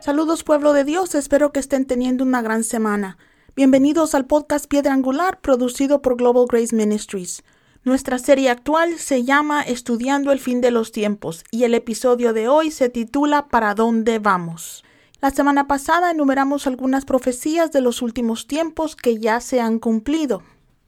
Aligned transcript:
Saludos 0.00 0.42
pueblo 0.42 0.72
de 0.72 0.84
Dios, 0.84 1.14
espero 1.14 1.52
que 1.52 1.60
estén 1.60 1.84
teniendo 1.84 2.24
una 2.24 2.40
gran 2.40 2.64
semana. 2.64 3.18
Bienvenidos 3.54 4.14
al 4.14 4.24
podcast 4.24 4.66
Piedra 4.66 4.94
Angular 4.94 5.42
producido 5.42 6.00
por 6.00 6.16
Global 6.16 6.46
Grace 6.48 6.74
Ministries. 6.74 7.44
Nuestra 7.88 8.18
serie 8.18 8.50
actual 8.50 8.98
se 8.98 9.24
llama 9.24 9.62
Estudiando 9.62 10.30
el 10.30 10.40
fin 10.40 10.60
de 10.60 10.70
los 10.70 10.92
tiempos 10.92 11.42
y 11.50 11.64
el 11.64 11.72
episodio 11.72 12.34
de 12.34 12.46
hoy 12.46 12.70
se 12.70 12.90
titula 12.90 13.48
¿Para 13.48 13.74
dónde 13.74 14.18
vamos? 14.18 14.84
La 15.22 15.30
semana 15.30 15.66
pasada 15.66 16.10
enumeramos 16.10 16.66
algunas 16.66 17.06
profecías 17.06 17.72
de 17.72 17.80
los 17.80 18.02
últimos 18.02 18.46
tiempos 18.46 18.94
que 18.94 19.16
ya 19.16 19.40
se 19.40 19.62
han 19.62 19.78
cumplido. 19.78 20.42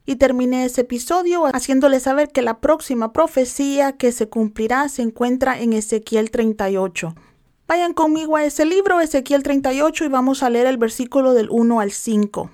Y 0.05 0.17
terminé 0.17 0.67
ese 0.67 0.83
episodio 0.83 1.47
haciéndole 1.47 2.01
saber 2.01 2.29
que 2.29 2.43
la 2.43 2.61
próxima 2.61 3.15
profecía 3.15 3.93
que 3.93 4.13
se 4.13 4.29
cumplirá 4.29 4.87
se 4.91 5.01
encuentra 5.01 5.59
en 5.59 5.73
Ezequiel 5.73 6.31
38. 6.31 7.15
Vayan 7.67 7.95
conmigo 7.95 8.37
a 8.37 8.45
ese 8.45 8.67
libro, 8.67 9.01
Ezequiel 9.01 9.43
38, 9.43 10.05
y 10.05 10.09
vamos 10.09 10.43
a 10.43 10.51
leer 10.51 10.67
el 10.67 10.77
versículo 10.77 11.33
del 11.33 11.49
1 11.49 11.81
al 11.81 11.93
5. 11.93 12.51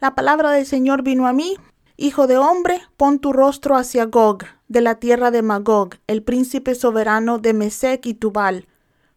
La 0.00 0.14
palabra 0.14 0.52
del 0.52 0.64
Señor 0.64 1.02
vino 1.02 1.26
a 1.26 1.34
mí. 1.34 1.58
Hijo 2.02 2.26
de 2.26 2.38
hombre, 2.38 2.80
pon 2.96 3.18
tu 3.18 3.30
rostro 3.30 3.76
hacia 3.76 4.06
Gog, 4.06 4.44
de 4.68 4.80
la 4.80 4.94
tierra 4.94 5.30
de 5.30 5.42
Magog, 5.42 5.96
el 6.06 6.22
príncipe 6.22 6.74
soberano 6.74 7.36
de 7.36 7.52
Mesec 7.52 8.06
y 8.06 8.14
Tubal. 8.14 8.68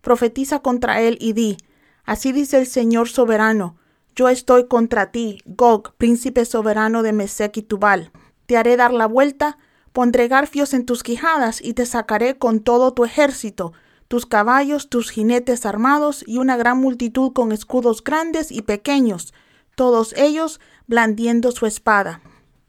Profetiza 0.01 0.59
contra 0.59 0.99
él 0.99 1.17
y 1.21 1.31
di, 1.31 1.55
Así 2.03 2.33
dice 2.33 2.57
el 2.57 2.67
Señor 2.67 3.07
soberano, 3.07 3.77
yo 4.17 4.27
estoy 4.27 4.67
contra 4.67 5.11
ti, 5.11 5.37
Gog, 5.45 5.93
príncipe 5.93 6.43
soberano 6.43 7.03
de 7.03 7.13
Mesec 7.13 7.55
y 7.55 7.61
Tubal. 7.61 8.11
Te 8.47 8.57
haré 8.57 8.75
dar 8.75 8.91
la 8.91 9.05
vuelta, 9.05 9.57
pondré 9.93 10.27
garfios 10.27 10.73
en 10.73 10.85
tus 10.85 11.03
quijadas 11.03 11.61
y 11.61 11.75
te 11.75 11.85
sacaré 11.85 12.37
con 12.37 12.59
todo 12.59 12.93
tu 12.93 13.05
ejército, 13.05 13.71
tus 14.09 14.25
caballos, 14.25 14.89
tus 14.89 15.09
jinetes 15.09 15.65
armados 15.65 16.21
y 16.27 16.37
una 16.37 16.57
gran 16.57 16.81
multitud 16.81 17.31
con 17.31 17.53
escudos 17.53 18.03
grandes 18.03 18.51
y 18.51 18.61
pequeños, 18.61 19.33
todos 19.75 20.13
ellos 20.17 20.59
blandiendo 20.85 21.53
su 21.53 21.65
espada. 21.65 22.19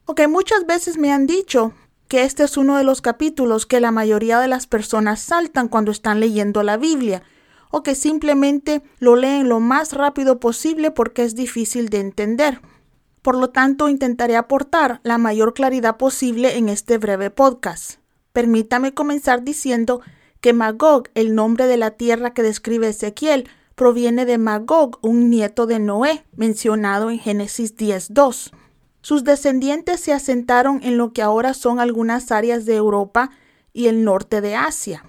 Ok, 0.06 0.20
muchas 0.28 0.66
veces 0.66 0.98
me 0.98 1.12
han 1.12 1.27
dicho 1.27 1.72
que 2.08 2.24
este 2.24 2.44
es 2.44 2.58
uno 2.58 2.77
de 2.77 2.84
los 2.84 3.00
capítulos 3.00 3.64
que 3.64 3.80
la 3.80 3.91
mayoría 3.91 4.38
de 4.38 4.48
las 4.48 4.66
personas 4.66 5.20
saltan 5.20 5.69
cuando 5.69 5.91
están 5.91 6.20
leyendo 6.20 6.62
la 6.62 6.77
Biblia, 6.77 7.22
o 7.70 7.83
que 7.83 7.94
simplemente 7.94 8.83
lo 8.98 9.16
leen 9.16 9.48
lo 9.48 9.61
más 9.61 9.94
rápido 9.94 10.38
posible 10.41 10.91
porque 10.91 11.24
es 11.24 11.34
difícil 11.34 11.88
de 11.88 12.00
entender. 12.00 12.61
Por 13.22 13.36
lo 13.38 13.48
tanto, 13.48 13.88
intentaré 13.88 14.36
aportar 14.36 15.00
la 15.05 15.16
mayor 15.16 15.55
claridad 15.55 15.96
posible 15.96 16.58
en 16.58 16.68
este 16.68 16.98
breve 16.98 17.30
podcast. 17.30 17.98
Permítame 18.34 18.92
comenzar 18.92 19.42
diciendo 19.42 20.02
que 20.42 20.52
Magog, 20.52 21.05
el 21.14 21.34
nombre 21.34 21.66
de 21.66 21.78
la 21.78 21.92
tierra 21.92 22.34
que 22.34 22.42
describe 22.42 22.89
Ezequiel, 22.89 23.48
proviene 23.74 24.27
de 24.27 24.36
Magog, 24.36 24.98
un 25.00 25.30
nieto 25.30 25.64
de 25.64 25.78
Noé, 25.78 26.27
mencionado 26.36 27.11
en 27.11 27.18
Génesis 27.18 27.74
10.2. 27.74 28.52
Sus 29.05 29.22
descendientes 29.22 30.00
se 30.00 30.14
asentaron 30.14 30.80
en 30.83 30.97
lo 30.97 31.12
que 31.12 31.20
ahora 31.20 31.52
son 31.52 31.78
algunas 31.78 32.33
áreas 32.33 32.64
de 32.64 32.77
Europa 32.77 33.28
y 33.74 33.88
el 33.88 34.02
norte 34.02 34.41
de 34.41 34.56
Asia. 34.56 35.05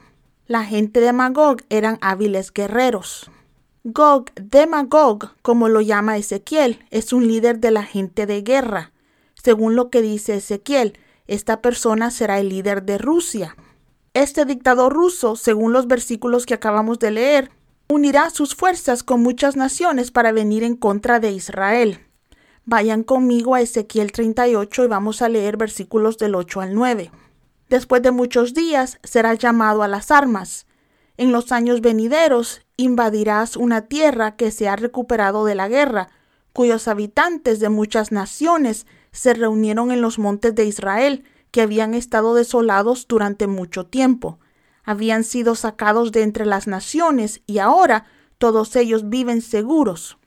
La 0.47 0.65
gente 0.65 0.99
de 0.99 1.13
Magog 1.13 1.61
eran 1.69 1.97
hábiles 2.01 2.51
guerreros. 2.51 3.31
Gog 3.85 4.33
de 4.33 4.67
Magog, 4.67 5.31
como 5.41 5.69
lo 5.69 5.79
llama 5.79 6.17
Ezequiel, 6.17 6.83
es 6.91 7.13
un 7.13 7.25
líder 7.25 7.59
de 7.59 7.71
la 7.71 7.83
gente 7.83 8.25
de 8.25 8.41
guerra. 8.41 8.91
Según 9.41 9.77
lo 9.77 9.89
que 9.89 10.01
dice 10.01 10.35
Ezequiel, 10.35 10.99
esta 11.25 11.61
persona 11.61 12.11
será 12.11 12.41
el 12.41 12.49
líder 12.49 12.83
de 12.83 12.97
Rusia. 12.97 13.55
Este 14.13 14.43
dictador 14.43 14.91
ruso, 14.91 15.37
según 15.37 15.71
los 15.71 15.87
versículos 15.87 16.45
que 16.45 16.55
acabamos 16.55 16.99
de 16.99 17.11
leer, 17.11 17.49
unirá 17.87 18.29
sus 18.29 18.55
fuerzas 18.55 19.03
con 19.03 19.23
muchas 19.23 19.55
naciones 19.55 20.11
para 20.11 20.33
venir 20.33 20.63
en 20.63 20.75
contra 20.75 21.21
de 21.21 21.31
Israel. 21.31 22.04
Vayan 22.67 23.03
conmigo 23.03 23.53
a 23.53 23.61
Ezequiel 23.61 24.11
38 24.11 24.85
y 24.85 24.87
vamos 24.87 25.21
a 25.21 25.29
leer 25.29 25.55
versículos 25.55 26.17
del 26.17 26.33
8 26.33 26.61
al 26.61 26.73
9. 26.73 27.11
Después 27.69 28.01
de 28.01 28.09
muchos 28.09 28.55
días 28.55 28.97
serás 29.03 29.37
llamado 29.37 29.83
a 29.83 29.87
las 29.87 30.09
armas. 30.09 30.65
En 31.15 31.31
los 31.31 31.51
años 31.51 31.81
venideros 31.81 32.65
invadirás 32.75 33.55
una 33.55 33.81
tierra 33.81 34.35
que 34.35 34.49
se 34.49 34.67
ha 34.67 34.75
recuperado 34.75 35.45
de 35.45 35.53
la 35.53 35.67
guerra, 35.67 36.09
cuyos 36.53 36.87
habitantes 36.87 37.59
de 37.59 37.69
muchas 37.69 38.11
naciones 38.11 38.87
se 39.11 39.35
reunieron 39.35 39.91
en 39.91 40.01
los 40.01 40.17
montes 40.17 40.55
de 40.55 40.65
Israel 40.65 41.23
que 41.51 41.61
habían 41.61 41.93
estado 41.93 42.33
desolados 42.33 43.07
durante 43.07 43.45
mucho 43.45 43.85
tiempo. 43.85 44.39
Habían 44.83 45.23
sido 45.23 45.53
sacados 45.53 46.11
de 46.11 46.23
entre 46.23 46.47
las 46.47 46.65
naciones 46.65 47.43
y 47.45 47.59
ahora 47.59 48.05
todos 48.39 48.75
ellos 48.75 49.07
viven 49.07 49.43
seguros. 49.43 50.17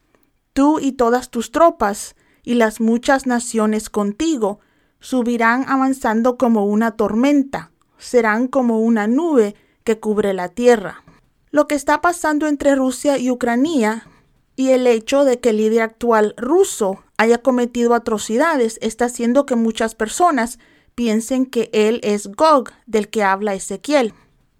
Tú 0.53 0.79
y 0.79 0.93
todas 0.93 1.31
tus 1.31 1.51
tropas 1.51 2.15
y 2.49 2.55
las 2.55 2.81
muchas 2.81 3.27
naciones 3.27 3.91
contigo 3.91 4.59
subirán 5.01 5.67
avanzando 5.69 6.39
como 6.39 6.65
una 6.65 6.93
tormenta, 6.93 7.73
serán 7.99 8.49
como 8.49 8.81
una 8.81 9.07
nube 9.07 9.55
que 9.85 10.01
cubre 10.01 10.33
la 10.33 10.49
tierra. 10.49 11.05
Lo 11.51 11.69
que 11.69 11.75
está 11.75 12.01
pasando 12.01 12.47
entre 12.47 12.75
Rusia 12.75 13.19
y 13.19 13.31
Ucrania 13.31 14.09
y 14.57 14.71
el 14.71 14.87
hecho 14.87 15.27
de 15.27 15.41
que 15.41 15.51
el 15.51 15.59
líder 15.59 15.83
actual 15.83 16.33
ruso 16.39 17.05
haya 17.19 17.37
cometido 17.37 17.95
atrocidades 17.95 18.79
está 18.81 19.05
haciendo 19.05 19.45
que 19.45 19.55
muchas 19.55 19.95
personas 19.95 20.59
piensen 20.95 21.45
que 21.45 21.69
él 21.75 22.01
es 22.03 22.29
Gog 22.29 22.71
del 22.87 23.11
que 23.11 23.25
habla 23.25 23.53
Ezequiel. 23.53 24.15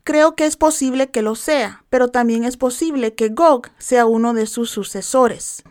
Creo 0.05 0.37
que 0.37 0.45
es 0.45 0.59
posible 0.59 1.11
que 1.11 1.23
lo 1.23 1.35
sea, 1.37 1.87
pero 1.89 2.09
también 2.09 2.45
es 2.45 2.59
posible 2.59 3.15
que 3.15 3.31
Gog 3.31 3.71
sea 3.79 4.05
uno 4.05 4.35
de 4.35 4.45
sus 4.45 4.69
sucesores. 4.69 5.63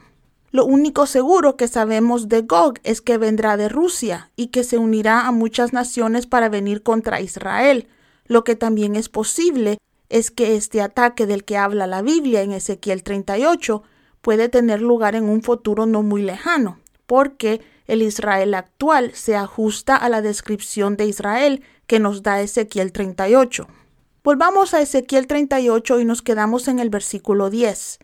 Lo 0.52 0.66
único 0.66 1.06
seguro 1.06 1.58
que 1.58 1.68
sabemos 1.68 2.30
de 2.30 2.42
Gog 2.42 2.76
es 2.84 3.02
que 3.02 3.18
vendrá 3.18 3.58
de 3.58 3.68
Rusia 3.68 4.32
y 4.36 4.48
que 4.48 4.64
se 4.64 4.78
unirá 4.78 5.28
a 5.28 5.32
muchas 5.32 5.74
naciones 5.74 6.26
para 6.26 6.48
venir 6.48 6.84
contra 6.84 7.20
Israel. 7.20 7.88
Lo 8.26 8.44
que 8.44 8.56
también 8.56 8.96
es 8.96 9.10
posible 9.10 9.78
es 10.10 10.32
que 10.32 10.56
este 10.56 10.82
ataque 10.82 11.26
del 11.26 11.44
que 11.44 11.58
habla 11.58 11.86
la 11.86 12.02
Biblia 12.02 12.42
en 12.42 12.54
Ezequiel 12.54 13.04
38 13.04 13.84
puede 14.22 14.48
tener 14.48 14.82
lugar 14.82 15.16
en 15.16 15.30
un 15.30 15.42
futuro 15.42 15.86
no 15.86 16.02
muy 16.02 16.22
lejano, 16.22 16.80
porque 17.06 17.62
el 17.88 18.02
Israel 18.02 18.54
actual 18.54 19.12
se 19.14 19.36
ajusta 19.36 19.96
a 19.96 20.10
la 20.10 20.22
descripción 20.22 20.98
de 20.98 21.08
Israel 21.08 21.64
que 21.88 22.00
nos 22.00 22.24
da 22.24 22.42
Ezequiel 22.42 22.92
38. 22.92 23.68
Volvamos 24.24 24.74
a 24.74 24.82
Ezequiel 24.82 25.28
38 25.28 26.00
y 26.00 26.06
nos 26.06 26.22
quedamos 26.22 26.68
en 26.68 26.80
el 26.80 26.90
versículo 26.90 27.50
10, 27.50 28.00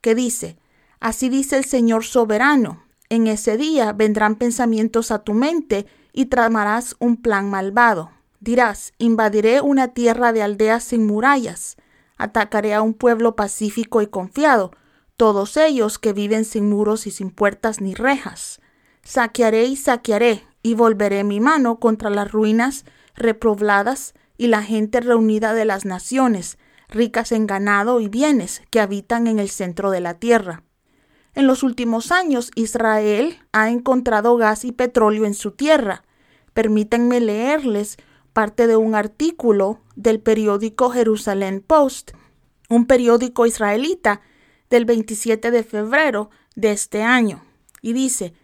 que 0.00 0.14
dice, 0.14 0.56
Así 1.00 1.28
dice 1.28 1.56
el 1.56 1.64
Señor 1.64 2.04
soberano, 2.04 2.82
en 3.08 3.26
ese 3.26 3.56
día 3.56 3.92
vendrán 3.92 4.36
pensamientos 4.36 5.10
a 5.10 5.20
tu 5.20 5.32
mente 5.32 5.86
y 6.12 6.26
tramarás 6.26 6.96
un 6.98 7.16
plan 7.16 7.48
malvado. 7.48 8.10
Dirás, 8.40 8.92
invadiré 8.98 9.60
una 9.60 9.88
tierra 9.88 10.32
de 10.32 10.42
aldeas 10.42 10.84
sin 10.84 11.06
murallas, 11.06 11.76
atacaré 12.16 12.74
a 12.74 12.82
un 12.82 12.94
pueblo 12.94 13.36
pacífico 13.36 14.02
y 14.02 14.08
confiado, 14.08 14.72
todos 15.16 15.56
ellos 15.56 15.98
que 15.98 16.12
viven 16.12 16.44
sin 16.44 16.68
muros 16.68 17.06
y 17.06 17.10
sin 17.10 17.30
puertas 17.30 17.80
ni 17.80 17.94
rejas. 17.94 18.60
Saquearé 19.02 19.64
y 19.64 19.76
saquearé, 19.76 20.44
y 20.62 20.74
volveré 20.74 21.24
mi 21.24 21.40
mano 21.40 21.78
contra 21.80 22.10
las 22.10 22.30
ruinas 22.30 22.84
repobladas 23.14 24.14
y 24.36 24.48
la 24.48 24.62
gente 24.62 25.00
reunida 25.00 25.54
de 25.54 25.64
las 25.64 25.84
naciones, 25.84 26.58
ricas 26.88 27.32
en 27.32 27.46
ganado 27.46 28.00
y 28.00 28.08
bienes, 28.08 28.62
que 28.70 28.80
habitan 28.80 29.26
en 29.26 29.38
el 29.38 29.50
centro 29.50 29.90
de 29.90 30.00
la 30.00 30.14
tierra. 30.14 30.62
En 31.34 31.46
los 31.46 31.62
últimos 31.62 32.10
años, 32.12 32.50
Israel 32.54 33.38
ha 33.52 33.70
encontrado 33.70 34.36
gas 34.36 34.64
y 34.64 34.72
petróleo 34.72 35.24
en 35.24 35.34
su 35.34 35.52
tierra. 35.52 36.02
Permítanme 36.54 37.20
leerles 37.20 37.96
parte 38.32 38.66
de 38.66 38.76
un 38.76 38.94
artículo 38.94 39.80
del 39.96 40.20
periódico 40.20 40.90
Jerusalén 40.90 41.62
Post, 41.66 42.12
un 42.68 42.86
periódico 42.86 43.46
israelita 43.46 44.20
del 44.70 44.84
27 44.84 45.50
de 45.50 45.62
febrero 45.62 46.30
de 46.54 46.72
este 46.72 47.02
año. 47.02 47.42
Y 47.82 47.92
dice, 47.92 48.34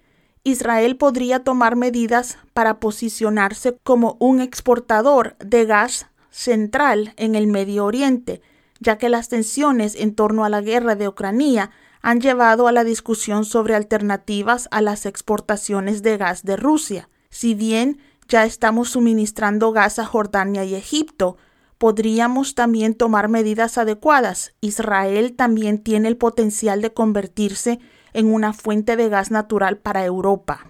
Israel 0.42 0.96
podría 0.96 1.40
tomar 1.40 1.74
medidas 1.76 2.38
para 2.52 2.78
posicionarse 2.80 3.78
como 3.82 4.16
un 4.20 4.40
exportador 4.40 5.36
de 5.38 5.64
gas 5.64 6.06
central 6.30 7.14
en 7.16 7.34
el 7.34 7.46
Medio 7.46 7.84
Oriente, 7.84 8.42
ya 8.80 8.98
que 8.98 9.08
las 9.08 9.28
tensiones 9.28 9.94
en 9.94 10.14
torno 10.14 10.44
a 10.44 10.48
la 10.48 10.60
guerra 10.60 10.96
de 10.96 11.08
Ucrania 11.08 11.70
han 12.04 12.20
llevado 12.20 12.68
a 12.68 12.72
la 12.72 12.84
discusión 12.84 13.46
sobre 13.46 13.74
alternativas 13.74 14.68
a 14.70 14.82
las 14.82 15.06
exportaciones 15.06 16.02
de 16.02 16.18
gas 16.18 16.44
de 16.44 16.58
Rusia. 16.58 17.08
Si 17.30 17.54
bien 17.54 17.98
ya 18.28 18.44
estamos 18.44 18.90
suministrando 18.90 19.72
gas 19.72 19.98
a 19.98 20.04
Jordania 20.04 20.66
y 20.66 20.74
Egipto, 20.74 21.38
podríamos 21.78 22.54
también 22.54 22.94
tomar 22.94 23.30
medidas 23.30 23.78
adecuadas. 23.78 24.52
Israel 24.60 25.34
también 25.34 25.78
tiene 25.78 26.08
el 26.08 26.18
potencial 26.18 26.82
de 26.82 26.92
convertirse 26.92 27.80
en 28.12 28.34
una 28.34 28.52
fuente 28.52 28.96
de 28.96 29.08
gas 29.08 29.30
natural 29.30 29.78
para 29.78 30.04
Europa. 30.04 30.66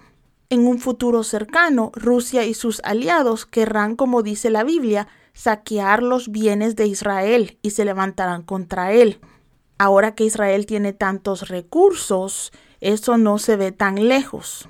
En 0.51 0.69
un 0.69 0.79
futuro 0.79 1.25
cercano, 1.25 1.91
Rusia 1.97 2.45
y 2.45 2.55
sus 2.55 2.81
aliados 2.85 3.45
querrán, 3.45 3.97
como 3.97 4.23
dice 4.23 4.51
la 4.51 4.63
Biblia, 4.63 5.09
saquear 5.33 6.01
los 6.01 6.31
bienes 6.31 6.77
de 6.77 6.87
Israel 6.87 7.59
y 7.61 7.71
se 7.71 7.85
levantarán 7.85 8.43
contra 8.43 8.93
él. 8.93 9.19
Ahora 9.79 10.15
que 10.15 10.25
Israel 10.25 10.67
tiene 10.67 10.93
tantos 10.93 11.49
recursos, 11.49 12.53
eso 12.81 13.19
no 13.19 13.39
se 13.39 13.57
ve 13.57 13.73
tan 13.73 14.09
lejos. 14.09 14.69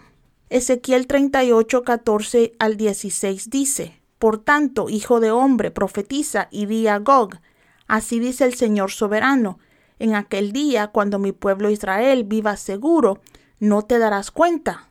Ezequiel 0.48 1.06
38, 1.06 1.82
14 1.82 2.52
al 2.58 2.76
16 2.76 3.50
dice, 3.50 4.00
Por 4.18 4.38
tanto, 4.38 4.88
hijo 4.88 5.20
de 5.20 5.30
hombre, 5.30 5.70
profetiza 5.70 6.48
y 6.50 6.66
di 6.66 6.86
a 6.86 6.98
Gog, 6.98 7.40
así 7.86 8.18
dice 8.18 8.44
el 8.44 8.54
Señor 8.54 8.90
soberano, 8.90 9.58
en 9.98 10.14
aquel 10.14 10.52
día, 10.52 10.88
cuando 10.88 11.18
mi 11.18 11.32
pueblo 11.32 11.70
Israel 11.70 12.24
viva 12.24 12.56
seguro, 12.56 13.20
no 13.58 13.82
te 13.82 13.98
darás 13.98 14.30
cuenta. 14.30 14.88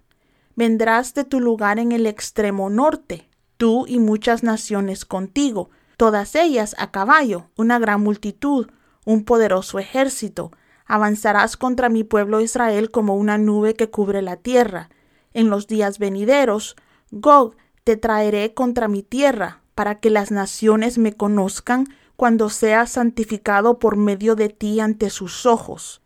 Vendrás 0.56 1.14
de 1.14 1.24
tu 1.24 1.40
lugar 1.40 1.80
en 1.80 1.92
el 1.92 2.06
extremo 2.06 2.70
norte, 2.70 3.28
tú 3.58 3.86
y 3.88 4.00
muchas 4.00 4.44
naciones 4.44 5.06
contigo, 5.06 5.70
todas 5.98 6.36
ellas 6.36 6.76
a 6.78 6.92
caballo, 6.92 7.50
una 7.58 7.80
gran 7.80 8.02
multitud, 8.02 8.68
un 9.06 9.24
poderoso 9.24 9.80
ejército. 9.80 10.52
Avanzarás 10.86 11.58
contra 11.58 11.90
mi 11.90 12.04
pueblo 12.04 12.42
Israel 12.42 12.92
como 12.92 13.16
una 13.16 13.38
nube 13.38 13.74
que 13.74 13.90
cubre 13.90 14.22
la 14.22 14.38
tierra. 14.38 14.90
En 15.34 15.50
los 15.50 15.68
días 15.68 16.00
venideros, 16.00 16.76
Gog, 17.12 17.56
te 17.84 17.98
traeré 17.98 18.54
contra 18.54 18.88
mi 18.88 19.04
tierra, 19.04 19.62
para 19.76 20.00
que 20.00 20.10
las 20.10 20.32
naciones 20.32 20.98
me 20.98 21.14
conozcan 21.14 21.88
cuando 22.16 22.50
sea 22.50 22.86
santificado 22.86 23.80
por 23.80 23.98
medio 23.98 24.36
de 24.36 24.50
ti 24.50 24.80
ante 24.80 25.10
sus 25.10 25.46
ojos. 25.46 26.02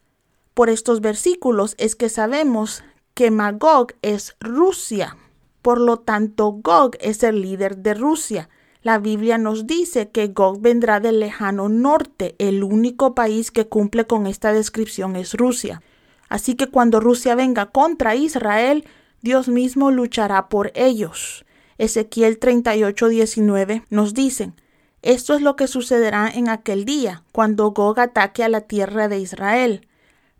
Por 0.53 0.69
estos 0.69 1.01
versículos 1.01 1.75
es 1.77 1.95
que 1.95 2.09
sabemos 2.09 2.83
que 3.13 3.29
Magog 3.29 3.93
es 4.01 4.35
Rusia. 4.39 5.17
Por 5.61 5.79
lo 5.79 5.97
tanto, 5.97 6.51
Gog 6.51 6.91
es 6.99 7.23
el 7.23 7.41
líder 7.41 7.77
de 7.77 7.93
Rusia. 7.93 8.49
La 8.87 8.99
Biblia 8.99 9.37
nos 9.37 9.67
dice 9.67 10.11
que 10.11 10.27
Gog 10.27 10.61
vendrá 10.61 11.01
del 11.01 11.19
lejano 11.19 11.67
norte. 11.67 12.35
El 12.39 12.63
único 12.63 13.15
país 13.15 13.51
que 13.51 13.67
cumple 13.67 14.07
con 14.07 14.27
esta 14.27 14.53
descripción 14.53 15.17
es 15.17 15.33
Rusia. 15.33 15.81
Así 16.29 16.55
que 16.55 16.67
cuando 16.67 17.01
Rusia 17.01 17.35
venga 17.35 17.65
contra 17.65 18.15
Israel, 18.15 18.85
Dios 19.21 19.49
mismo 19.49 19.91
luchará 19.91 20.47
por 20.47 20.71
ellos. 20.73 21.43
Ezequiel 21.77 22.39
38:19 22.39 23.83
nos 23.89 24.13
dice, 24.13 24.53
esto 25.01 25.33
es 25.33 25.41
lo 25.41 25.57
que 25.57 25.67
sucederá 25.67 26.31
en 26.33 26.47
aquel 26.47 26.85
día, 26.85 27.25
cuando 27.33 27.71
Gog 27.71 27.99
ataque 27.99 28.45
a 28.45 28.47
la 28.47 28.61
tierra 28.61 29.09
de 29.09 29.19
Israel. 29.19 29.85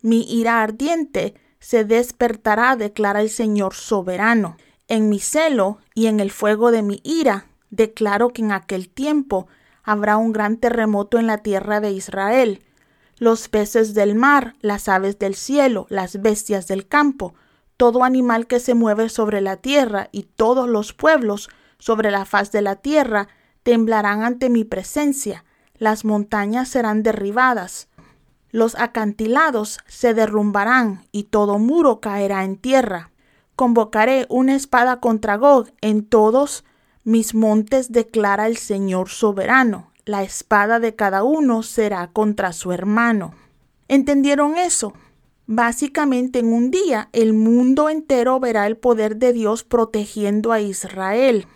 Mi 0.00 0.22
ira 0.22 0.62
ardiente 0.62 1.34
se 1.60 1.84
despertará, 1.84 2.76
declara 2.76 3.20
el 3.20 3.28
Señor 3.28 3.74
soberano. 3.74 4.56
En 4.88 5.10
mi 5.10 5.18
celo 5.18 5.80
y 5.94 6.06
en 6.06 6.18
el 6.18 6.30
fuego 6.30 6.70
de 6.70 6.80
mi 6.80 7.02
ira, 7.04 7.47
declaro 7.70 8.32
que 8.32 8.42
en 8.42 8.52
aquel 8.52 8.88
tiempo 8.88 9.46
habrá 9.82 10.16
un 10.16 10.32
gran 10.32 10.56
terremoto 10.58 11.18
en 11.18 11.26
la 11.26 11.38
tierra 11.38 11.80
de 11.80 11.92
Israel. 11.92 12.62
Los 13.18 13.48
peces 13.48 13.94
del 13.94 14.14
mar, 14.14 14.54
las 14.60 14.88
aves 14.88 15.18
del 15.18 15.34
cielo, 15.34 15.86
las 15.88 16.20
bestias 16.20 16.66
del 16.66 16.86
campo, 16.86 17.34
todo 17.76 18.04
animal 18.04 18.46
que 18.46 18.60
se 18.60 18.74
mueve 18.74 19.08
sobre 19.08 19.40
la 19.40 19.56
tierra 19.56 20.08
y 20.12 20.24
todos 20.24 20.68
los 20.68 20.92
pueblos 20.92 21.48
sobre 21.78 22.10
la 22.10 22.24
faz 22.24 22.52
de 22.52 22.62
la 22.62 22.76
tierra 22.76 23.28
temblarán 23.62 24.22
ante 24.22 24.50
mi 24.50 24.64
presencia, 24.64 25.44
las 25.76 26.04
montañas 26.04 26.68
serán 26.68 27.02
derribadas, 27.02 27.88
los 28.50 28.74
acantilados 28.76 29.78
se 29.86 30.14
derrumbarán 30.14 31.04
y 31.12 31.24
todo 31.24 31.58
muro 31.58 32.00
caerá 32.00 32.44
en 32.44 32.56
tierra. 32.56 33.10
Convocaré 33.56 34.26
una 34.28 34.54
espada 34.54 35.00
contra 35.00 35.36
Gog 35.36 35.70
en 35.80 36.04
todos 36.04 36.64
mis 37.08 37.34
montes, 37.34 37.90
declara 37.90 38.46
el 38.46 38.58
Señor 38.58 39.08
soberano. 39.08 39.90
La 40.04 40.22
espada 40.22 40.78
de 40.78 40.94
cada 40.94 41.22
uno 41.22 41.62
será 41.62 42.08
contra 42.08 42.52
su 42.52 42.70
hermano. 42.70 43.34
¿Entendieron 43.88 44.58
eso? 44.58 44.92
Básicamente 45.46 46.40
en 46.40 46.52
un 46.52 46.70
día 46.70 47.08
el 47.12 47.32
mundo 47.32 47.88
entero 47.88 48.38
verá 48.38 48.66
el 48.66 48.76
poder 48.76 49.16
de 49.16 49.32
Dios 49.32 49.64
protegiendo 49.64 50.52
a 50.52 50.60
Israel. 50.60 51.46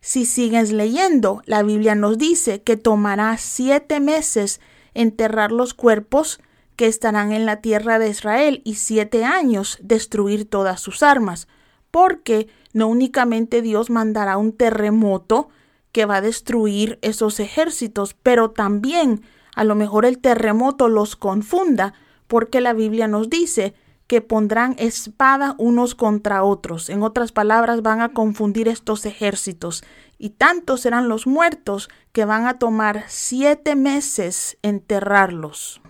Si 0.00 0.24
sigues 0.24 0.72
leyendo, 0.72 1.42
la 1.44 1.62
Biblia 1.62 1.94
nos 1.94 2.16
dice 2.16 2.62
que 2.62 2.78
tomará 2.78 3.36
siete 3.36 4.00
meses 4.00 4.60
enterrar 4.94 5.52
los 5.52 5.74
cuerpos 5.74 6.40
que 6.76 6.86
estarán 6.86 7.32
en 7.32 7.44
la 7.44 7.60
tierra 7.60 7.98
de 7.98 8.08
Israel 8.08 8.62
y 8.64 8.76
siete 8.76 9.24
años 9.26 9.78
destruir 9.82 10.48
todas 10.48 10.80
sus 10.80 11.02
armas, 11.02 11.48
porque 11.92 12.48
no 12.72 12.88
únicamente 12.88 13.62
Dios 13.62 13.90
mandará 13.90 14.36
un 14.38 14.50
terremoto 14.50 15.50
que 15.92 16.06
va 16.06 16.16
a 16.16 16.20
destruir 16.22 16.98
esos 17.02 17.38
ejércitos, 17.38 18.16
pero 18.20 18.50
también 18.50 19.22
a 19.54 19.62
lo 19.62 19.76
mejor 19.76 20.06
el 20.06 20.18
terremoto 20.18 20.88
los 20.88 21.14
confunda, 21.14 21.94
porque 22.26 22.60
la 22.60 22.72
Biblia 22.72 23.06
nos 23.06 23.28
dice 23.28 23.74
que 24.06 24.22
pondrán 24.22 24.74
espada 24.78 25.54
unos 25.58 25.94
contra 25.94 26.42
otros. 26.44 26.88
En 26.88 27.02
otras 27.02 27.30
palabras, 27.30 27.82
van 27.82 28.00
a 28.00 28.12
confundir 28.12 28.68
estos 28.68 29.04
ejércitos. 29.06 29.84
Y 30.18 30.30
tantos 30.30 30.80
serán 30.80 31.08
los 31.08 31.26
muertos 31.26 31.90
que 32.12 32.24
van 32.24 32.46
a 32.46 32.58
tomar 32.58 33.04
siete 33.08 33.76
meses 33.76 34.56
enterrarlos. 34.62 35.81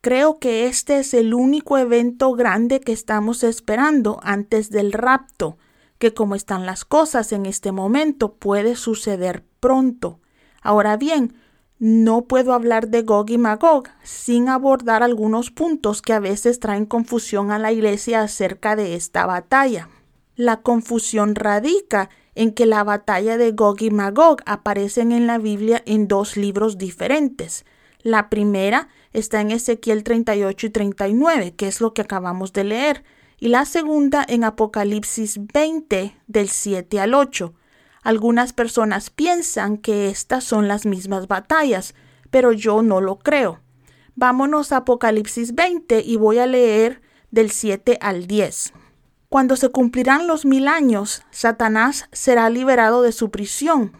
Creo 0.00 0.38
que 0.38 0.66
este 0.66 0.98
es 0.98 1.14
el 1.14 1.34
único 1.34 1.78
evento 1.78 2.32
grande 2.32 2.80
que 2.80 2.92
estamos 2.92 3.42
esperando 3.42 4.20
antes 4.22 4.70
del 4.70 4.92
rapto, 4.92 5.58
que 5.98 6.14
como 6.14 6.34
están 6.34 6.66
las 6.66 6.84
cosas 6.84 7.32
en 7.32 7.46
este 7.46 7.72
momento 7.72 8.34
puede 8.34 8.76
suceder 8.76 9.44
pronto. 9.60 10.20
Ahora 10.62 10.96
bien, 10.96 11.34
no 11.78 12.22
puedo 12.22 12.54
hablar 12.54 12.88
de 12.88 13.02
Gog 13.02 13.30
y 13.30 13.38
Magog 13.38 13.84
sin 14.02 14.48
abordar 14.48 15.02
algunos 15.02 15.50
puntos 15.50 16.00
que 16.00 16.14
a 16.14 16.20
veces 16.20 16.58
traen 16.58 16.86
confusión 16.86 17.50
a 17.50 17.58
la 17.58 17.70
iglesia 17.70 18.22
acerca 18.22 18.76
de 18.76 18.94
esta 18.94 19.26
batalla. 19.26 19.88
La 20.36 20.62
confusión 20.62 21.34
radica 21.34 22.08
en 22.34 22.52
que 22.52 22.66
la 22.66 22.84
batalla 22.84 23.36
de 23.36 23.52
Gog 23.52 23.82
y 23.82 23.90
Magog 23.90 24.38
aparecen 24.46 25.12
en 25.12 25.26
la 25.26 25.38
Biblia 25.38 25.82
en 25.86 26.08
dos 26.08 26.36
libros 26.36 26.78
diferentes. 26.78 27.64
La 28.06 28.30
primera 28.30 28.86
está 29.12 29.40
en 29.40 29.50
Ezequiel 29.50 30.04
38 30.04 30.68
y 30.68 30.70
39, 30.70 31.54
que 31.56 31.66
es 31.66 31.80
lo 31.80 31.92
que 31.92 32.02
acabamos 32.02 32.52
de 32.52 32.62
leer, 32.62 33.02
y 33.40 33.48
la 33.48 33.64
segunda 33.64 34.24
en 34.28 34.44
Apocalipsis 34.44 35.40
20 35.52 36.16
del 36.28 36.48
7 36.48 37.00
al 37.00 37.14
8. 37.14 37.52
Algunas 38.04 38.52
personas 38.52 39.10
piensan 39.10 39.76
que 39.76 40.08
estas 40.08 40.44
son 40.44 40.68
las 40.68 40.86
mismas 40.86 41.26
batallas, 41.26 41.96
pero 42.30 42.52
yo 42.52 42.80
no 42.80 43.00
lo 43.00 43.18
creo. 43.18 43.58
Vámonos 44.14 44.70
a 44.70 44.76
Apocalipsis 44.76 45.56
20 45.56 46.00
y 46.06 46.14
voy 46.14 46.38
a 46.38 46.46
leer 46.46 47.02
del 47.32 47.50
7 47.50 47.98
al 48.00 48.28
10. 48.28 48.72
Cuando 49.28 49.56
se 49.56 49.70
cumplirán 49.70 50.28
los 50.28 50.46
mil 50.46 50.68
años, 50.68 51.24
Satanás 51.32 52.08
será 52.12 52.50
liberado 52.50 53.02
de 53.02 53.10
su 53.10 53.32
prisión 53.32 53.94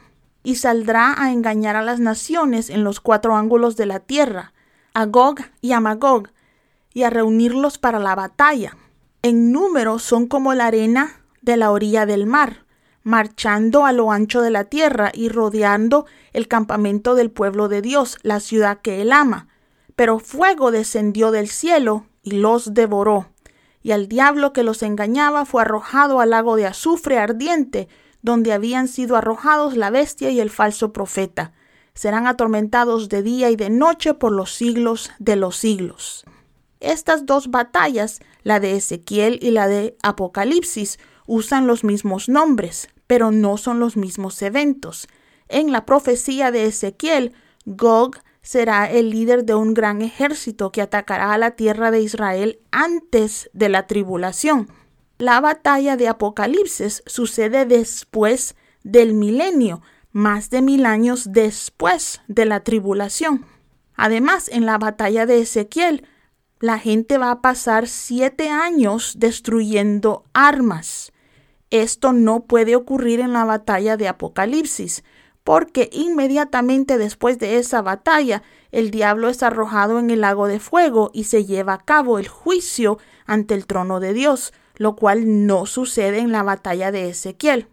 y 0.46 0.54
saldrá 0.54 1.20
a 1.20 1.32
engañar 1.32 1.74
a 1.74 1.82
las 1.82 1.98
naciones 1.98 2.70
en 2.70 2.84
los 2.84 3.00
cuatro 3.00 3.34
ángulos 3.34 3.76
de 3.76 3.86
la 3.86 3.98
tierra, 3.98 4.52
a 4.94 5.04
Gog 5.04 5.40
y 5.60 5.72
a 5.72 5.80
Magog, 5.80 6.28
y 6.94 7.02
a 7.02 7.10
reunirlos 7.10 7.78
para 7.78 7.98
la 7.98 8.14
batalla. 8.14 8.76
En 9.22 9.50
número 9.50 9.98
son 9.98 10.28
como 10.28 10.54
la 10.54 10.66
arena 10.66 11.20
de 11.42 11.56
la 11.56 11.72
orilla 11.72 12.06
del 12.06 12.26
mar 12.26 12.64
marchando 13.02 13.86
a 13.86 13.92
lo 13.92 14.12
ancho 14.12 14.40
de 14.40 14.50
la 14.50 14.64
tierra 14.64 15.10
y 15.12 15.30
rodeando 15.30 16.06
el 16.32 16.46
campamento 16.46 17.16
del 17.16 17.32
pueblo 17.32 17.68
de 17.68 17.82
Dios, 17.82 18.18
la 18.22 18.38
ciudad 18.38 18.78
que 18.80 19.02
él 19.02 19.10
ama. 19.10 19.48
Pero 19.96 20.20
fuego 20.20 20.70
descendió 20.70 21.32
del 21.32 21.48
cielo 21.48 22.06
y 22.22 22.32
los 22.32 22.72
devoró. 22.72 23.30
Y 23.82 23.90
al 23.90 24.06
diablo 24.06 24.52
que 24.52 24.62
los 24.62 24.84
engañaba 24.84 25.44
fue 25.44 25.62
arrojado 25.62 26.20
al 26.20 26.30
lago 26.30 26.54
de 26.54 26.66
azufre 26.66 27.18
ardiente, 27.18 27.88
donde 28.26 28.52
habían 28.52 28.88
sido 28.88 29.16
arrojados 29.16 29.76
la 29.76 29.88
bestia 29.88 30.30
y 30.30 30.40
el 30.40 30.50
falso 30.50 30.92
profeta. 30.92 31.52
Serán 31.94 32.26
atormentados 32.26 33.08
de 33.08 33.22
día 33.22 33.50
y 33.50 33.56
de 33.56 33.70
noche 33.70 34.14
por 34.14 34.32
los 34.32 34.52
siglos 34.52 35.12
de 35.20 35.36
los 35.36 35.56
siglos. 35.56 36.24
Estas 36.80 37.24
dos 37.24 37.52
batallas, 37.52 38.18
la 38.42 38.58
de 38.58 38.74
Ezequiel 38.74 39.38
y 39.40 39.52
la 39.52 39.68
de 39.68 39.96
Apocalipsis, 40.02 40.98
usan 41.26 41.68
los 41.68 41.84
mismos 41.84 42.28
nombres, 42.28 42.88
pero 43.06 43.30
no 43.30 43.56
son 43.58 43.78
los 43.78 43.96
mismos 43.96 44.42
eventos. 44.42 45.06
En 45.48 45.70
la 45.70 45.86
profecía 45.86 46.50
de 46.50 46.66
Ezequiel, 46.66 47.32
Gog 47.64 48.16
será 48.42 48.90
el 48.90 49.10
líder 49.10 49.44
de 49.44 49.54
un 49.54 49.72
gran 49.72 50.02
ejército 50.02 50.72
que 50.72 50.82
atacará 50.82 51.32
a 51.32 51.38
la 51.38 51.52
tierra 51.52 51.92
de 51.92 52.00
Israel 52.00 52.58
antes 52.72 53.50
de 53.52 53.68
la 53.68 53.86
tribulación. 53.86 54.68
La 55.18 55.40
batalla 55.40 55.96
de 55.96 56.08
Apocalipsis 56.08 57.02
sucede 57.06 57.64
después 57.64 58.54
del 58.82 59.14
milenio, 59.14 59.80
más 60.12 60.50
de 60.50 60.60
mil 60.60 60.84
años 60.84 61.32
después 61.32 62.20
de 62.28 62.44
la 62.44 62.60
tribulación. 62.60 63.46
Además, 63.94 64.48
en 64.48 64.66
la 64.66 64.76
batalla 64.76 65.24
de 65.24 65.40
Ezequiel, 65.40 66.06
la 66.60 66.78
gente 66.78 67.16
va 67.16 67.30
a 67.30 67.40
pasar 67.40 67.88
siete 67.88 68.50
años 68.50 69.14
destruyendo 69.18 70.24
armas. 70.34 71.12
Esto 71.70 72.12
no 72.12 72.44
puede 72.44 72.76
ocurrir 72.76 73.20
en 73.20 73.32
la 73.32 73.44
batalla 73.44 73.96
de 73.96 74.08
Apocalipsis, 74.08 75.02
porque 75.44 75.88
inmediatamente 75.92 76.98
después 76.98 77.38
de 77.38 77.58
esa 77.58 77.80
batalla 77.80 78.42
el 78.70 78.90
diablo 78.90 79.28
es 79.28 79.42
arrojado 79.42 79.98
en 79.98 80.10
el 80.10 80.20
lago 80.20 80.46
de 80.46 80.60
fuego 80.60 81.10
y 81.14 81.24
se 81.24 81.46
lleva 81.46 81.74
a 81.74 81.84
cabo 81.84 82.18
el 82.18 82.28
juicio 82.28 82.98
ante 83.24 83.54
el 83.54 83.66
trono 83.66 84.00
de 84.00 84.12
Dios, 84.12 84.52
lo 84.76 84.96
cual 84.96 85.46
no 85.46 85.66
sucede 85.66 86.18
en 86.18 86.32
la 86.32 86.42
batalla 86.42 86.92
de 86.92 87.08
Ezequiel. 87.10 87.68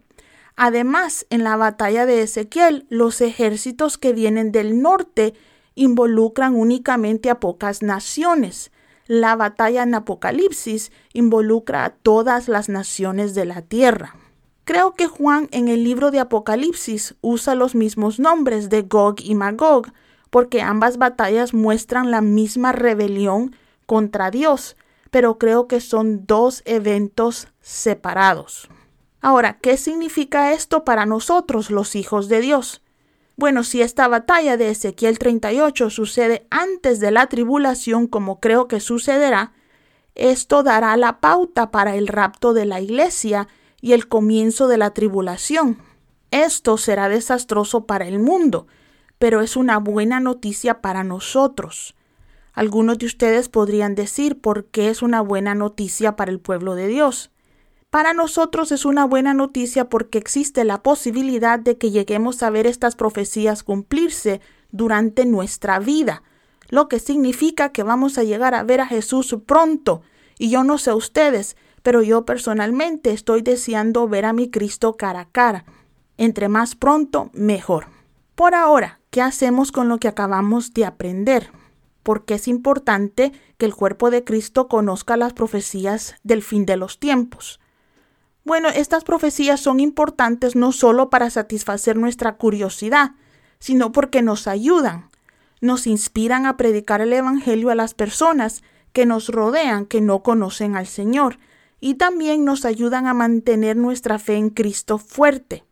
Además, 0.56 1.26
en 1.30 1.44
la 1.44 1.56
batalla 1.56 2.06
de 2.06 2.22
Ezequiel, 2.22 2.86
los 2.88 3.20
ejércitos 3.20 3.98
que 3.98 4.12
vienen 4.12 4.52
del 4.52 4.80
norte 4.80 5.34
involucran 5.74 6.54
únicamente 6.54 7.30
a 7.30 7.40
pocas 7.40 7.82
naciones. 7.82 8.70
La 9.06 9.36
batalla 9.36 9.82
en 9.82 9.94
Apocalipsis 9.94 10.92
involucra 11.12 11.84
a 11.84 11.90
todas 11.90 12.48
las 12.48 12.68
naciones 12.68 13.34
de 13.34 13.44
la 13.44 13.62
tierra. 13.62 14.16
Creo 14.64 14.94
que 14.94 15.08
Juan 15.08 15.48
en 15.50 15.68
el 15.68 15.84
libro 15.84 16.10
de 16.10 16.20
Apocalipsis 16.20 17.16
usa 17.20 17.54
los 17.54 17.74
mismos 17.74 18.18
nombres 18.18 18.70
de 18.70 18.82
Gog 18.82 19.16
y 19.20 19.34
Magog, 19.34 19.88
porque 20.30 20.62
ambas 20.62 20.96
batallas 20.96 21.52
muestran 21.52 22.10
la 22.10 22.22
misma 22.22 22.72
rebelión 22.72 23.54
contra 23.84 24.30
Dios, 24.30 24.76
pero 25.14 25.38
creo 25.38 25.68
que 25.68 25.80
son 25.80 26.26
dos 26.26 26.62
eventos 26.64 27.46
separados. 27.60 28.68
Ahora, 29.20 29.58
¿qué 29.62 29.76
significa 29.76 30.52
esto 30.52 30.84
para 30.84 31.06
nosotros, 31.06 31.70
los 31.70 31.94
hijos 31.94 32.28
de 32.28 32.40
Dios? 32.40 32.82
Bueno, 33.36 33.62
si 33.62 33.80
esta 33.80 34.08
batalla 34.08 34.56
de 34.56 34.70
Ezequiel 34.70 35.20
38 35.20 35.88
sucede 35.90 36.48
antes 36.50 36.98
de 36.98 37.12
la 37.12 37.28
tribulación, 37.28 38.08
como 38.08 38.40
creo 38.40 38.66
que 38.66 38.80
sucederá, 38.80 39.52
esto 40.16 40.64
dará 40.64 40.96
la 40.96 41.20
pauta 41.20 41.70
para 41.70 41.94
el 41.94 42.08
rapto 42.08 42.52
de 42.52 42.64
la 42.64 42.80
iglesia 42.80 43.46
y 43.80 43.92
el 43.92 44.08
comienzo 44.08 44.66
de 44.66 44.78
la 44.78 44.94
tribulación. 44.94 45.78
Esto 46.32 46.76
será 46.76 47.08
desastroso 47.08 47.86
para 47.86 48.08
el 48.08 48.18
mundo, 48.18 48.66
pero 49.20 49.42
es 49.42 49.56
una 49.56 49.78
buena 49.78 50.18
noticia 50.18 50.80
para 50.80 51.04
nosotros. 51.04 51.94
Algunos 52.54 52.98
de 52.98 53.06
ustedes 53.06 53.48
podrían 53.48 53.96
decir 53.96 54.40
por 54.40 54.66
qué 54.66 54.88
es 54.88 55.02
una 55.02 55.20
buena 55.20 55.56
noticia 55.56 56.14
para 56.14 56.30
el 56.30 56.38
pueblo 56.38 56.76
de 56.76 56.86
Dios. 56.86 57.32
Para 57.90 58.12
nosotros 58.12 58.70
es 58.70 58.84
una 58.84 59.04
buena 59.04 59.34
noticia 59.34 59.88
porque 59.88 60.18
existe 60.18 60.64
la 60.64 60.82
posibilidad 60.82 61.58
de 61.58 61.78
que 61.78 61.90
lleguemos 61.90 62.42
a 62.42 62.50
ver 62.50 62.66
estas 62.68 62.94
profecías 62.94 63.64
cumplirse 63.64 64.40
durante 64.70 65.26
nuestra 65.26 65.80
vida, 65.80 66.22
lo 66.70 66.88
que 66.88 67.00
significa 67.00 67.70
que 67.70 67.82
vamos 67.82 68.18
a 68.18 68.22
llegar 68.22 68.54
a 68.54 68.62
ver 68.62 68.80
a 68.80 68.86
Jesús 68.86 69.36
pronto. 69.46 70.02
Y 70.38 70.50
yo 70.50 70.64
no 70.64 70.78
sé 70.78 70.92
ustedes, 70.92 71.56
pero 71.82 72.02
yo 72.02 72.24
personalmente 72.24 73.10
estoy 73.10 73.42
deseando 73.42 74.08
ver 74.08 74.24
a 74.24 74.32
mi 74.32 74.48
Cristo 74.48 74.96
cara 74.96 75.20
a 75.20 75.28
cara. 75.28 75.64
Entre 76.18 76.48
más 76.48 76.76
pronto, 76.76 77.30
mejor. 77.32 77.86
Por 78.34 78.54
ahora, 78.54 79.00
¿qué 79.10 79.22
hacemos 79.22 79.70
con 79.70 79.88
lo 79.88 79.98
que 79.98 80.08
acabamos 80.08 80.72
de 80.72 80.84
aprender? 80.84 81.50
Porque 82.04 82.34
es 82.34 82.46
importante 82.46 83.32
que 83.58 83.66
el 83.66 83.74
cuerpo 83.74 84.10
de 84.10 84.22
Cristo 84.22 84.68
conozca 84.68 85.16
las 85.16 85.32
profecías 85.32 86.14
del 86.22 86.42
fin 86.42 86.66
de 86.66 86.76
los 86.76 87.00
tiempos. 87.00 87.58
Bueno, 88.44 88.68
estas 88.68 89.02
profecías 89.02 89.58
son 89.58 89.80
importantes 89.80 90.54
no 90.54 90.70
solo 90.70 91.10
para 91.10 91.30
satisfacer 91.30 91.96
nuestra 91.96 92.36
curiosidad, 92.36 93.12
sino 93.58 93.90
porque 93.90 94.22
nos 94.22 94.46
ayudan, 94.46 95.08
nos 95.62 95.86
inspiran 95.86 96.44
a 96.44 96.58
predicar 96.58 97.00
el 97.00 97.12
Evangelio 97.12 97.70
a 97.70 97.74
las 97.74 97.94
personas 97.94 98.62
que 98.92 99.06
nos 99.06 99.28
rodean 99.30 99.86
que 99.86 100.02
no 100.02 100.22
conocen 100.22 100.76
al 100.76 100.86
Señor, 100.86 101.38
y 101.80 101.94
también 101.94 102.44
nos 102.44 102.64
ayudan 102.64 103.06
a 103.06 103.14
mantener 103.14 103.76
nuestra 103.76 104.18
fe 104.18 104.36
en 104.36 104.50
Cristo 104.50 104.98
fuerte. 104.98 105.64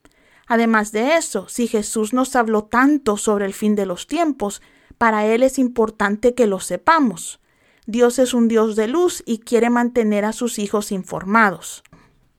Además 0.47 0.93
de 0.93 1.17
eso, 1.17 1.49
si 1.49 1.69
Jesús 1.69 2.13
nos 2.13 2.37
habló 2.37 2.65
tanto 2.65 3.17
sobre 3.17 3.47
el 3.47 3.55
fin 3.55 3.77
de 3.77 3.87
los 3.87 4.07
tiempos, 4.07 4.61
para 5.03 5.27
Él 5.27 5.43
es 5.43 5.59
importante 5.59 6.33
que 6.33 6.47
lo 6.47 6.61
sepamos. 6.61 7.41
Dios 7.87 8.21
es 8.21 8.35
un 8.35 8.47
Dios 8.47 8.77
de 8.77 8.87
luz 8.87 9.25
y 9.27 9.39
quiere 9.39 9.69
mantener 9.69 10.25
a 10.25 10.33
sus 10.33 10.61
hijos 10.61 10.93
informados. 10.93 11.83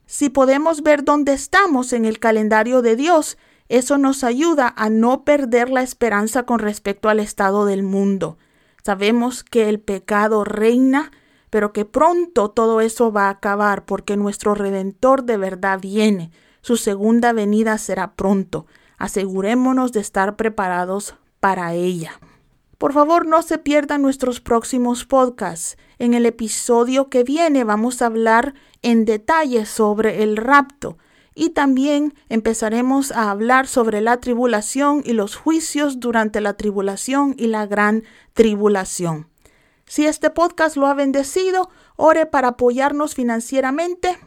Si 0.06 0.30
podemos 0.30 0.82
ver 0.82 1.04
dónde 1.04 1.34
estamos 1.34 1.92
en 1.92 2.06
el 2.06 2.20
calendario 2.20 2.82
de 2.82 2.96
Dios, 2.96 3.38
eso 3.68 3.98
nos 3.98 4.24
ayuda 4.24 4.74
a 4.78 4.90
no 4.90 5.26
perder 5.26 5.70
la 5.70 5.82
esperanza 5.82 6.44
con 6.44 6.60
respecto 6.60 7.10
al 7.10 7.20
estado 7.20 7.66
del 7.66 7.84
mundo. 7.84 8.38
Sabemos 8.82 9.44
que 9.44 9.68
el 9.68 9.82
pecado 9.82 10.46
reina, 10.46 11.12
pero 11.50 11.74
que 11.74 11.84
pronto 11.84 12.50
todo 12.52 12.80
eso 12.80 13.12
va 13.12 13.26
a 13.26 13.32
acabar 13.32 13.84
porque 13.84 14.16
nuestro 14.16 14.56
Redentor 14.56 15.26
de 15.26 15.36
verdad 15.36 15.82
viene. 15.82 16.32
Su 16.62 16.78
segunda 16.78 17.34
venida 17.34 17.78
será 17.78 18.14
pronto. 18.14 18.68
Asegurémonos 18.98 19.92
de 19.92 20.00
estar 20.00 20.38
preparados 20.38 21.16
para 21.42 21.74
ella. 21.74 22.22
Por 22.84 22.92
favor, 22.92 23.26
no 23.26 23.42
se 23.44 23.60
pierdan 23.60 24.02
nuestros 24.02 24.42
próximos 24.42 25.06
podcasts. 25.06 25.78
En 26.00 26.14
el 26.14 26.26
episodio 26.26 27.08
que 27.08 27.24
viene 27.24 27.64
vamos 27.64 28.02
a 28.02 28.08
hablar 28.08 28.56
en 28.82 29.06
detalle 29.06 29.66
sobre 29.66 30.22
el 30.22 30.36
rapto 30.36 30.98
y 31.34 31.52
también 31.52 32.14
empezaremos 32.28 33.14
a 33.14 33.32
hablar 33.32 33.68
sobre 33.68 34.02
la 34.02 34.18
tribulación 34.18 35.02
y 35.06 35.14
los 35.14 35.38
juicios 35.38 36.02
durante 36.02 36.42
la 36.42 36.56
tribulación 36.56 37.36
y 37.38 37.48
la 37.48 37.68
gran 37.68 38.04
tribulación. 38.34 39.30
Si 39.86 40.06
este 40.06 40.30
podcast 40.30 40.76
lo 40.76 40.88
ha 40.88 40.94
bendecido, 40.94 41.70
ore 41.96 42.26
para 42.26 42.50
apoyarnos 42.50 43.16
financieramente. 43.16 44.18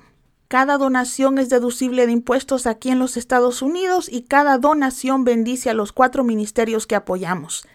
Cada 0.49 0.79
donación 0.79 1.37
es 1.37 1.51
deducible 1.51 2.07
de 2.07 2.13
impuestos 2.13 2.67
aquí 2.67 2.89
en 2.89 3.01
los 3.01 3.19
Estados 3.19 3.61
Unidos 3.61 4.09
y 4.11 4.23
cada 4.23 4.57
donación 4.57 5.25
bendice 5.25 5.69
a 5.69 5.75
los 5.75 5.93
cuatro 5.93 6.25
ministerios 6.25 6.87
que 6.87 6.95
apoyamos. 6.95 7.67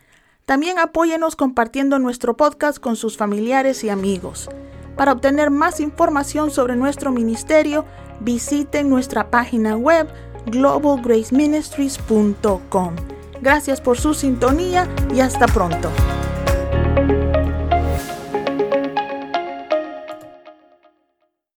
También 0.45 0.79
apóyenos 0.79 1.35
compartiendo 1.35 1.99
nuestro 1.99 2.35
podcast 2.35 2.79
con 2.79 2.95
sus 2.95 3.17
familiares 3.17 3.83
y 3.83 3.89
amigos. 3.89 4.49
Para 4.95 5.11
obtener 5.13 5.51
más 5.51 5.79
información 5.79 6.51
sobre 6.51 6.75
nuestro 6.75 7.11
ministerio, 7.11 7.85
visiten 8.19 8.89
nuestra 8.89 9.31
página 9.31 9.77
web 9.77 10.07
globalgraceministries.com. 10.47 12.95
Gracias 13.41 13.79
por 13.81 13.97
su 13.97 14.13
sintonía 14.13 14.87
y 15.13 15.19
hasta 15.21 15.47
pronto. 15.47 15.89